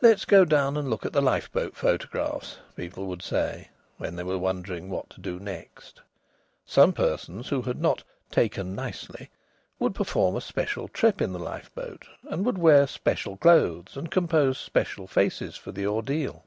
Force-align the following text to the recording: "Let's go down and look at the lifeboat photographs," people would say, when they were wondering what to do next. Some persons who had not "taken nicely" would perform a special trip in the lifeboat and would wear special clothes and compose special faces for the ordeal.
"Let's 0.00 0.24
go 0.24 0.44
down 0.44 0.76
and 0.76 0.88
look 0.88 1.04
at 1.04 1.12
the 1.12 1.20
lifeboat 1.20 1.74
photographs," 1.74 2.58
people 2.76 3.06
would 3.06 3.22
say, 3.22 3.70
when 3.96 4.14
they 4.14 4.22
were 4.22 4.38
wondering 4.38 4.88
what 4.88 5.10
to 5.10 5.20
do 5.20 5.40
next. 5.40 6.00
Some 6.64 6.92
persons 6.92 7.48
who 7.48 7.60
had 7.62 7.80
not 7.82 8.04
"taken 8.30 8.76
nicely" 8.76 9.30
would 9.80 9.92
perform 9.96 10.36
a 10.36 10.40
special 10.40 10.86
trip 10.86 11.20
in 11.20 11.32
the 11.32 11.40
lifeboat 11.40 12.06
and 12.30 12.44
would 12.46 12.58
wear 12.58 12.86
special 12.86 13.36
clothes 13.36 13.96
and 13.96 14.12
compose 14.12 14.58
special 14.58 15.08
faces 15.08 15.56
for 15.56 15.72
the 15.72 15.88
ordeal. 15.88 16.44